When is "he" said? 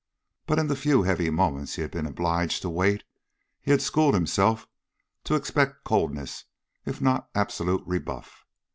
1.75-1.83, 3.59-3.69